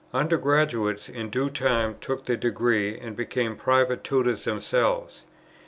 Under 0.15 0.35
graduates 0.39 1.09
in 1.09 1.29
due 1.29 1.51
time 1.51 1.95
took 2.01 2.25
their 2.25 2.35
degree, 2.35 2.97
and 2.97 3.15
became 3.15 3.55
private 3.55 4.03
tutors 4.03 4.45
themselves. 4.45 5.25